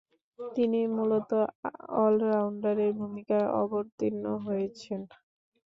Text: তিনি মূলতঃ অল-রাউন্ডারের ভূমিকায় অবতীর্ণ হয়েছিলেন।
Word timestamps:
তিনি 0.39 0.79
মূলতঃ 0.95 1.41
অল-রাউন্ডারের 1.99 2.91
ভূমিকায় 2.99 3.47
অবতীর্ণ 3.61 4.25
হয়েছিলেন। 4.45 5.01